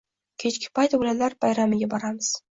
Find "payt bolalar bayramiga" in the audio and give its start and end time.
0.79-1.93